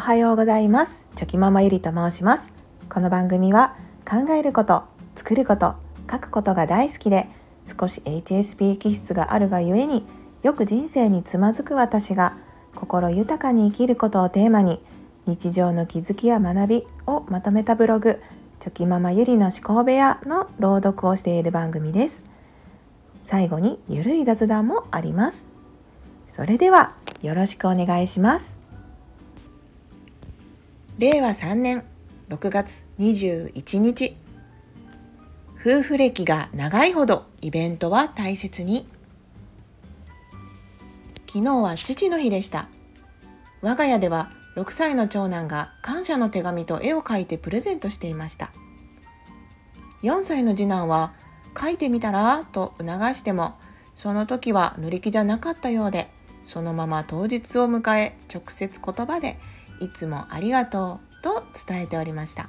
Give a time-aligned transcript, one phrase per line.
[0.00, 1.04] おはようございます。
[1.14, 2.54] チョキママゆりと申します。
[2.88, 3.76] この番組は
[4.08, 4.84] 考えること
[5.14, 5.74] 作ること
[6.10, 7.28] 書くことが大好きで
[7.66, 10.06] 少し HSP 気質があるがゆえに
[10.42, 12.38] よく人生につまずく私が
[12.74, 14.80] 心豊かに生きることをテーマに
[15.26, 18.22] 日常の気づきや学びをまとめたブログ
[18.58, 22.22] チョキママゆりの思考部屋の朗読をしている番組です。
[23.24, 25.46] 最後にゆるい雑談もあります。
[26.26, 28.59] それではよろしくお願いします。
[31.00, 31.82] 令和3年
[32.28, 34.14] 6月21日。
[35.58, 38.86] 夫婦歴が長いほどイベントは大切に。
[41.26, 42.68] 昨日は父の日でした。
[43.62, 48.52] 我が家では6歳の長男が感謝の手紙と絵を描いてプレゼントしていました。
[50.02, 51.14] 4歳の次男は
[51.58, 53.54] 書いてみたらと促しても
[53.94, 56.10] その時は乗り気じゃなかったようで
[56.44, 59.38] そのまま当日を迎え直接言葉で
[59.80, 62.48] いつもありがとうと伝えておりました。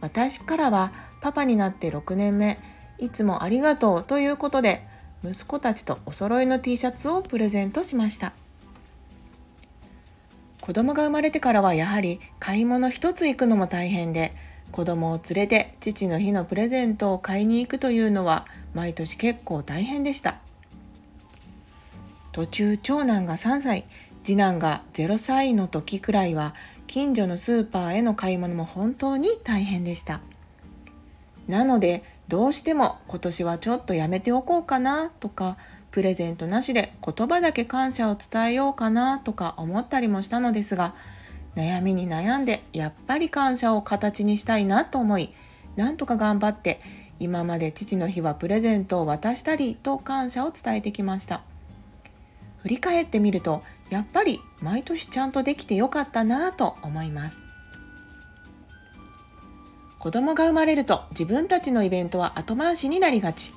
[0.00, 2.58] 私からはパパになって6年目
[2.98, 4.86] いつもありがとうということで
[5.24, 8.32] 息子たちとお揃いの T シャツをプレゼントしました。
[10.60, 14.32] 子供が生まれてからはやはり買い物一つ行くのも大変で
[14.70, 20.36] 子供を連れて父の日のプレゼントを買いに行くというのは毎年結構大変でした。
[22.32, 23.84] 途中長男が3歳
[24.24, 26.54] 次男が0歳の時くらいは
[26.86, 30.20] 近所のスーパーへの買い物も本当に大変でした。
[31.46, 35.58] なのでどうしても今年はちょっとやめておこうかなとか
[35.90, 40.94] プレゼントなしで言葉だけ感謝を伝えようかなとか思ったりもしたのですが
[41.54, 45.34] 悩みに悩んでやっぱり感謝を形にしたいなと思い
[45.76, 46.80] なんとか頑張って
[47.20, 51.42] 今まで父の日はプレゼントを渡したりと感謝を伝えてきました。
[52.62, 57.42] 振り返ってみるとやっぱり毎年ちゃんとできてよかったなぁと思います。
[59.98, 63.54] 子供が生まれると自分たちのイベントは後回しになりがち。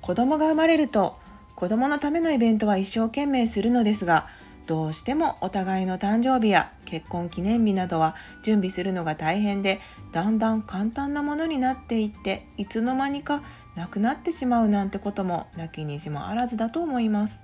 [0.00, 1.18] 子供が生まれると
[1.56, 4.28] 子供のためのイベントは一生懸命するのですが
[4.66, 9.80] どうしてもお互いの誕生日や結婚記念日などは準備するのが大変で
[10.12, 13.42] だんだん簡単なものになっていっていつの間にか
[13.74, 17.40] なくなってしまうなんてこともなきにしもあらずだと思います。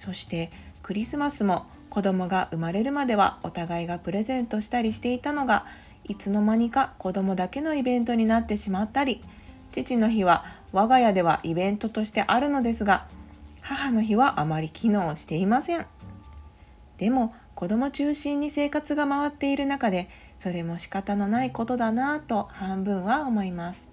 [0.00, 0.50] そして
[0.82, 5.66] クリスマスも子供が生まれるまではお互いがプレゼントしたりしていたのが
[6.04, 9.22] いつの間にか子供だけのイベントになってしまったり
[9.70, 13.06] 父の日は我が家ではイベントとしてあるのですが
[13.60, 15.86] 母の日はあまり機能していません。
[16.96, 23.86] でも子供中心に生活が回っている中でそれも仕方のないことだなぁと半分は思います。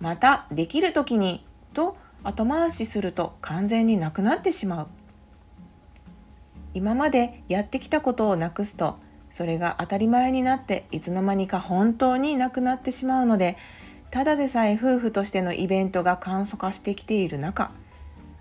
[0.00, 1.44] またできる時に
[1.74, 4.88] と後回しすると完全になくなってしまう。
[6.72, 8.98] 今までやってきたことをなくすと
[9.30, 13.56] それが当たり前になっていつの間にか本当になくなってしまうので
[14.10, 17.72] ただでさえ夫婦としてのイベントが簡素化してきている中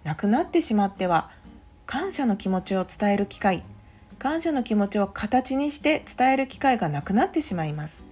[0.03, 1.31] なくなってしまっては
[1.85, 3.63] 感謝の気持ちを伝える機会
[4.19, 8.03] 感謝の気持ちを形にして伝える機会がなくなってしまいます。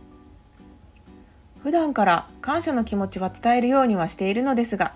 [1.62, 4.94] 普段から感謝の気持ちは伝えるようにはしているのですが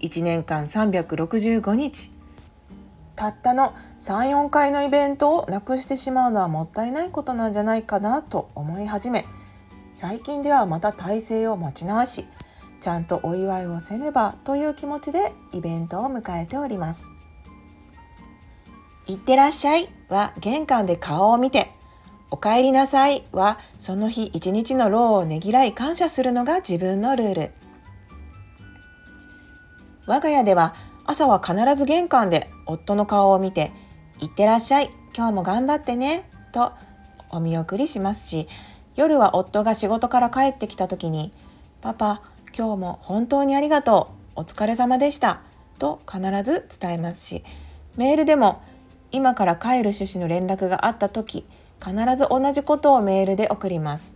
[0.00, 2.14] 1年間365日。
[3.16, 9.24] たったの34回のイベントをなくしてしまうのはもったいないことなんじゃないかなと思い始め
[9.96, 12.24] 最近ではまた体制を持ち直し
[12.80, 17.06] ちゃんとお祝いをせねばという気持ちでイベントを迎えております
[19.06, 21.70] いってらっしゃいは玄関で顔を見て
[22.30, 27.63] お帰りなさいはその日一日の労をねぎらい感謝するのが自分のルール。
[30.06, 30.74] 我が家では
[31.06, 33.72] 朝は必ず玄関で夫の顔を見て
[34.20, 36.72] 「いってらっしゃい今日も頑張ってね」と
[37.30, 38.48] お見送りしますし
[38.96, 41.32] 夜は夫が仕事から帰ってきた時に
[41.80, 42.22] 「パパ
[42.56, 45.40] 今日も本当にありがとうお疲れ様でした」
[45.78, 47.44] と必ず伝えますし
[47.96, 48.60] メールでも
[49.10, 51.46] 今から帰る趣旨の連絡があった時
[51.84, 54.14] 必ず同じことをメールで送ります。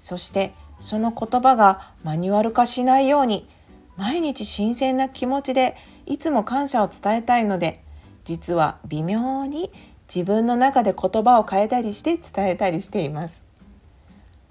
[0.00, 3.48] そしてその言葉がマニュアル化しないように
[3.96, 5.76] 毎日新鮮な気持ちで
[6.06, 7.82] いつも感謝を伝えたいので
[8.24, 9.70] 実は微妙に
[10.12, 13.44] 自分の中で言葉を変えたりして伝えたりしています。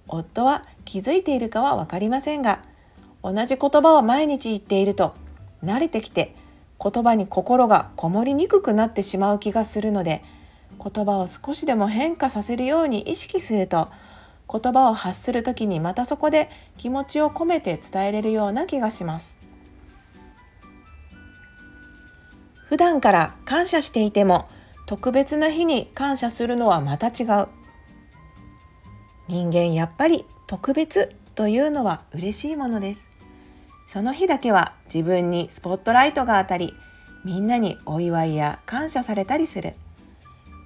[0.07, 2.61] 夫は気づいているかは分かりませんが
[3.23, 5.13] 同じ言葉を毎日言っていると
[5.63, 6.35] 慣れてきて
[6.79, 10.21] 言葉に心がこもりにくくなってしまう気がするので
[10.77, 13.87] 言葉を少しでも変化させるように意識すると
[14.51, 19.37] 言葉を発する時にまたそこで気持ちを込めて伝えれるような気がします。
[22.67, 24.47] 普段から感謝していても
[24.85, 27.47] 特別な日に感謝するのはまた違う。
[29.27, 33.07] 人間やっぱり特別というのは嬉しいものです。
[33.87, 36.73] その日だけは自分にスポットライトが当たり
[37.23, 39.75] みんなにお祝いや感謝されたりする。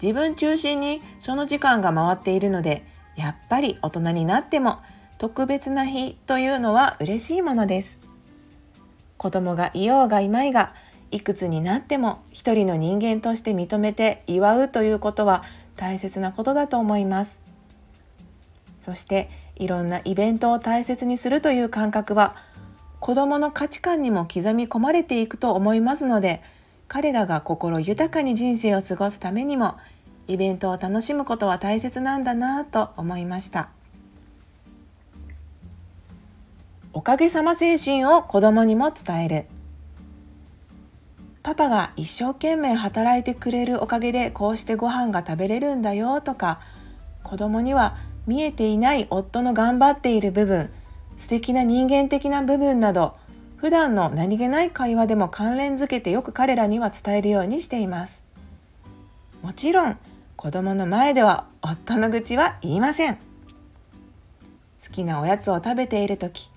[0.01, 2.85] 自分中心にその時間が回っているので
[3.17, 4.79] やっぱり大人になっても
[5.17, 7.99] 特別な日というのは嬉しいものです。
[9.17, 10.73] 子供がいようがいまいが
[11.09, 15.43] いくつになっても一人の人間として認めて祝うということは
[15.75, 17.39] 大切なことだと思います。
[18.79, 22.35] そしていろんなイベントを大切にするという感覚は
[22.99, 26.41] 子どもの価値観にも刻み込まれていくと思いますので
[26.87, 29.75] 彼らが心豊かに人生を過ごすためにも
[30.27, 33.69] イベントを楽しむことは大切なんだなと思いました。
[36.93, 39.45] おかげさま精神を子供にも伝える。
[41.43, 46.59] パパが一生懸命働いてくれるおかげでこうしてご飯が食べれるんだよとか
[47.23, 47.95] 子供には
[48.25, 50.69] 見えていない夫の頑張っている部分
[51.17, 53.15] 素敵な人間的な部分など
[53.55, 58.21] 普段の何気ない会話でも関連づけてよく彼らには伝えるようにしています。
[59.41, 59.97] もちろん
[60.37, 63.15] 子供の前では夫の愚痴は言いません。
[63.15, 63.21] 好
[64.91, 66.51] きなおやつを食べている時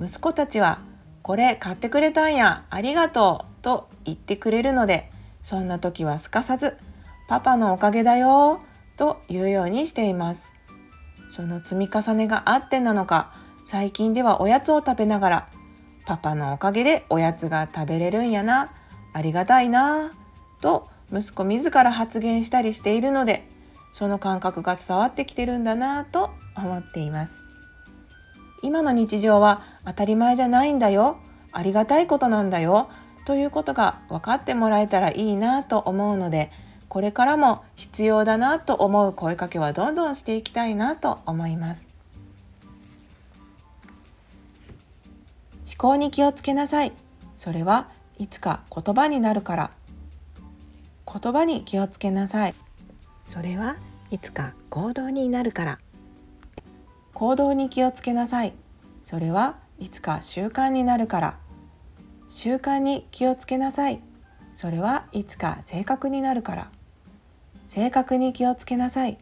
[0.00, 0.78] 息子たちは
[1.22, 5.10] 「これ買ってくれたんやありがとう」と言ってくれるので
[5.42, 6.78] そんな時はすかさず
[7.28, 8.60] 「パパのおかげだよ」
[8.96, 10.48] と言うようにしています。
[11.30, 13.32] その積み重ねがあってなのか
[13.66, 15.48] 最近ではおやつを食べながら
[16.06, 18.70] パパのおかげでおやつが食べれるんやな
[19.12, 20.12] ありがたいな
[20.60, 23.46] と息子自ら発言したりしているので
[23.92, 27.40] その感覚が伝わってきてるんだなと思っています。
[28.62, 31.18] 今の日常は当たり前じゃないんだよ。
[31.52, 32.88] ありがたいことなんだよ。
[33.24, 36.50] ということが分かってもらえたらいいなと思うので
[36.88, 41.88] これからも必要だなと思う声かけはどんどんしていきたいなと思います。
[45.66, 46.92] 思考に気をつけなさい。
[47.38, 47.88] それは
[48.18, 49.70] いつか言葉になるから。
[51.06, 52.54] 言葉に気をつけなさい。
[53.22, 53.76] それは
[54.10, 55.78] いつか行動になるから。
[57.12, 58.52] 行動に気をつけなさい。
[59.04, 61.38] それはいつか習慣になるから。
[62.28, 64.00] 習慣に気をつけなさい。
[64.54, 66.70] それはいつか性格になるから。
[67.66, 69.18] 性格に気をつけなさい。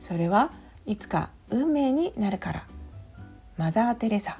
[0.00, 0.52] それは
[0.86, 2.62] いつか運命になるから。
[3.56, 4.38] マザー・テレサ。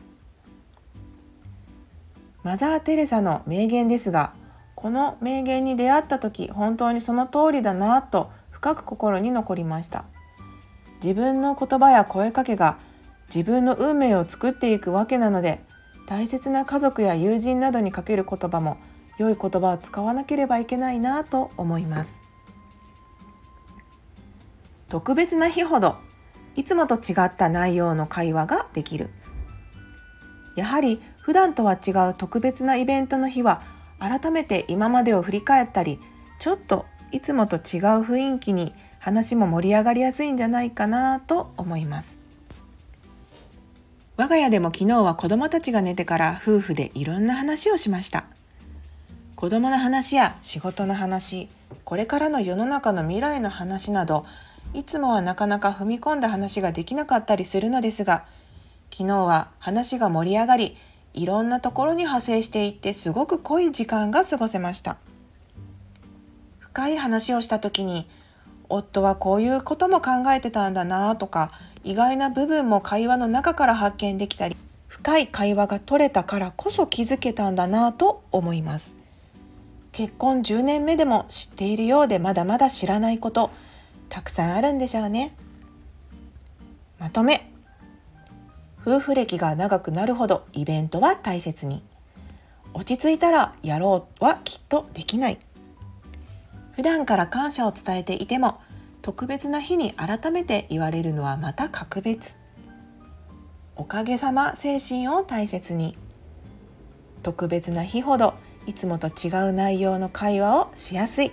[2.43, 4.33] マザー・テレサの名言ですが
[4.81, 10.05] この名言に出会った時本当にその通りだなと深く心に残りました。
[11.03, 12.79] 自分の言葉や声かけが
[13.35, 15.61] 自分の運命を作っていくわけなので
[16.07, 18.79] 大切な家族や友人などにかける言葉も
[19.19, 22.19] 良い言葉を使わなければいけないなと思います。
[24.89, 25.97] 特別な日ほど
[26.57, 29.11] いつもと違った内容の会話ができる。
[30.57, 33.63] やはり普段とは違う特別なイベントの日は
[34.01, 36.01] 改めて今までを振り返ったり
[36.41, 37.61] ちょっといつもと違う
[38.03, 42.19] 雰囲気に話も盛り上がりやすいんじゃないかなと思います。
[44.17, 48.25] 我が家でも昨日は子供たちが寝てから夫婦でいろんな話をしました。
[49.37, 51.49] 子供の話や仕事の話
[51.85, 54.27] これからの世の中の未来の話など
[54.75, 58.27] いつもはなかなか踏み込んだ話ができなかったりするのですが
[58.93, 60.75] 昨日は話が盛り上がり
[61.15, 64.97] いろんなところに派生していってすごく濃い時間が過ごせました。
[66.59, 68.09] 深い話をした時に
[68.69, 71.51] 夫はこういうことも考えてたんだなとか
[71.83, 78.95] 意外な部分も会話の中から発見できたり深い会話が取れたからこそ気づけたんだなと思います。
[79.93, 83.51] 結婚10年目でも知っているようでまだまだ知らないこと
[84.09, 85.35] たくさんあるんでしょうね。
[86.99, 87.51] まとめ。
[88.83, 91.83] 夫婦歴が長くなるほどイベントは大切に。
[92.73, 95.39] 落ち着いたらやろうはきっとできない。
[96.73, 98.61] 普段から感謝を伝えていても
[99.03, 102.37] 特別な日に改めて言われるのはまた格別。
[103.77, 105.97] おかげさま精神を大切に。
[107.23, 108.35] 特別な日ほど
[108.67, 111.33] いつもと違う内容の会話をしやすい。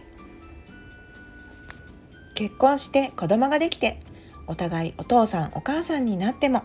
[2.36, 4.00] 結婚して子供ができて
[4.48, 6.64] お互いお父さんお母さんになっても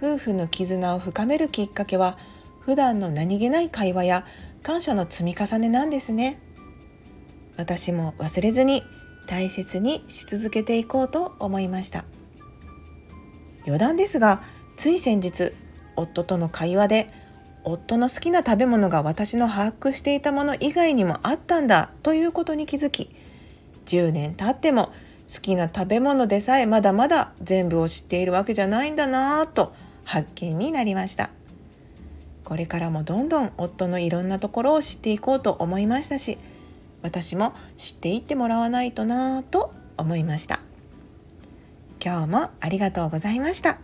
[0.00, 2.18] 夫婦の絆を深めるきっかけは
[2.60, 4.26] 普段の何気ない会話や
[4.62, 6.40] 感謝の積み重ねなんですね。
[7.56, 8.82] 私も忘れずに
[9.26, 12.04] 大切にし続けていこうと思いました。
[13.64, 14.42] 余談ですが
[14.76, 15.52] つい先日
[15.96, 17.06] 夫との会話で
[17.64, 23.10] 夫の好きな食べ物が私の把握していたもの以外にもあったんだということに気づき
[23.86, 24.92] 10年経っても
[25.32, 29.74] 好きな食べ物でさえまだまだ全部を知っているわけじゃないんだなぁと
[30.06, 31.30] 発見になりました。
[32.44, 36.38] これからもどんどん夫のいろんなところを知っていこうと思いましたし
[37.02, 40.60] 私も知っていってもらわないとなぁと思いました。
[42.02, 43.78] 今日もありがとうございました。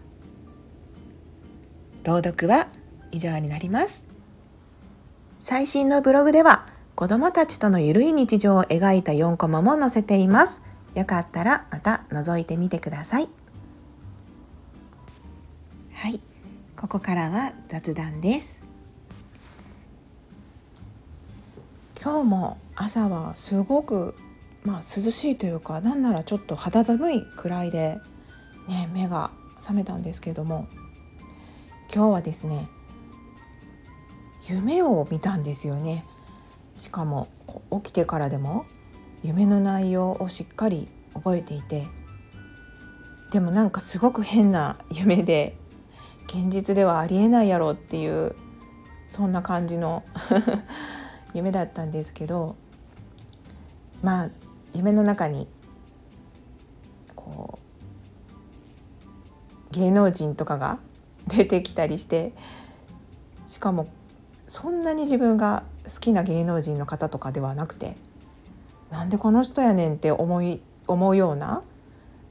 [2.04, 2.68] 朗読は
[3.10, 4.04] 以上になります。
[5.42, 10.60] 最新のブログでは子どもたちとのゆるい日常を描いた4コマも載せています。
[10.94, 13.41] よかったらまた覗いてみてくださいはい。
[16.82, 18.58] ここからは雑談です。
[22.02, 24.16] 今日も朝はすごく
[24.64, 28.00] まあ涼しいというかなんならちょっと肌寒いくらいで
[28.66, 30.66] ね目が覚めたんですけれども
[31.94, 32.66] 今日はですね
[34.48, 36.04] 夢を見たんですよね。
[36.76, 37.28] しかも
[37.70, 38.66] 起きてからでも
[39.22, 41.86] 夢の内容をしっかり覚えていて
[43.30, 45.61] でもなんかすごく変な夢で
[46.26, 48.34] 現実ではありえないやろっていう
[49.08, 50.04] そんな感じの
[51.34, 52.56] 夢だったんですけど
[54.02, 54.30] まあ
[54.74, 55.46] 夢の中に
[57.14, 57.58] こ
[59.70, 60.78] う芸能人とかが
[61.28, 62.32] 出てきたりして
[63.48, 63.86] しかも
[64.46, 67.96] そんなに自分が好きな芸能人の方とかではなくて
[68.90, 71.62] なんでこの人やねんって思い思うような、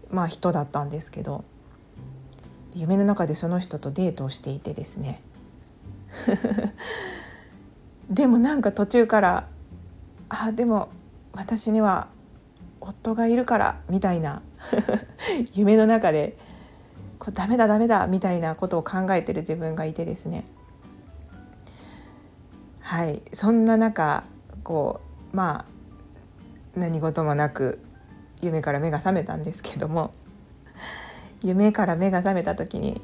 [0.09, 1.43] まあ、人だったんですけど
[2.75, 5.21] 夢の中でその人とデートをしていてですね。
[8.09, 9.47] でもなんか途中から
[10.29, 10.89] あでも
[11.33, 12.07] 私には
[12.79, 14.41] 夫がいるからみたいな
[15.53, 16.37] 夢の中で
[17.19, 20.45] こうダメだダメだみたいなことを考えてる自分がいてですね。
[22.79, 23.21] はい。
[23.33, 24.23] そんな中
[24.63, 25.01] こ
[25.33, 25.65] うまあ
[26.75, 27.79] 何事もなく
[28.41, 30.11] 夢から目が覚めたんですけども。
[31.43, 33.01] 夢から目が覚めた時に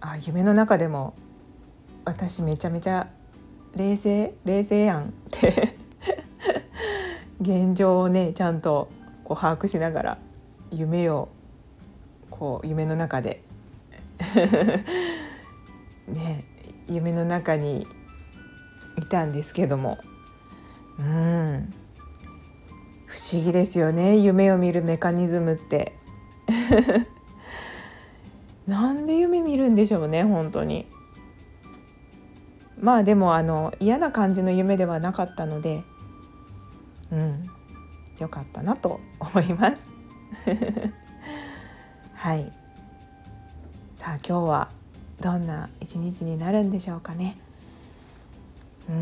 [0.00, 1.14] あ夢の中でも
[2.04, 3.08] 私めちゃめちゃ
[3.74, 5.76] 冷静冷静やんって
[7.40, 8.88] 現状をねちゃんと
[9.24, 10.18] こう把握しながら
[10.70, 11.28] 夢を
[12.30, 13.42] こう夢の中で
[16.08, 16.44] ね
[16.88, 17.86] 夢の中に
[18.98, 19.98] いたんですけども
[20.98, 21.72] うん
[23.06, 24.18] 不思議ですよね。
[24.18, 25.92] 夢を見るメカニズムって。
[28.66, 30.86] なんで夢見るんでしょうね本当に。
[32.80, 35.82] まあでもあの嫌な感じの夢ではなかったので
[37.10, 37.50] うん
[38.18, 39.86] よかったなと 思います。
[42.14, 42.52] はい。
[43.96, 44.68] さあ今日は
[45.20, 47.36] どんな一日になるんでしょうかね。
[48.88, 48.94] うー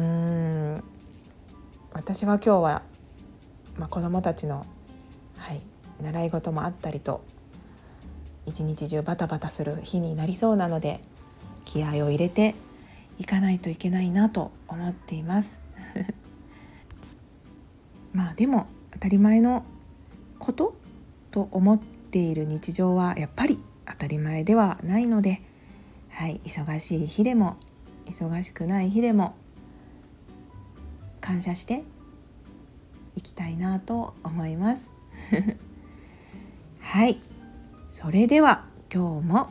[0.77, 0.85] ん。
[1.93, 2.83] 私は今日は
[3.79, 4.67] まあ、子どもたちの、
[5.37, 5.61] はい、
[6.01, 7.23] 習い事もあったりと
[8.47, 11.01] 一日中バタバタする日になりそうなので
[11.65, 12.55] 気合を入れて
[13.19, 15.59] いかないといけないなと思っています。
[18.13, 19.65] まあでも当たり前の
[20.39, 20.75] こと
[21.31, 25.43] と思っている日常はやっぱり当たり前ではないので、
[26.11, 27.57] はい、忙しい日でも
[28.07, 29.35] 忙しくない日でも
[31.21, 31.85] 感謝して
[33.17, 34.91] いきたいなと思います。
[36.81, 37.21] はい。
[37.95, 39.51] それでは今日も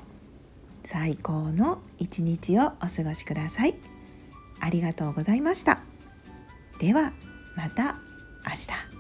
[0.84, 3.76] 最高の一日をお過ごしください。
[4.60, 5.80] ありがとうございました。
[6.78, 7.14] では
[7.56, 7.96] また
[8.46, 8.93] 明日。